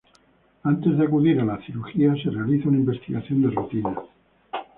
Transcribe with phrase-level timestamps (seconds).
[0.63, 3.95] Antes de acudir a la cirugía se realiza una investigación de rutina.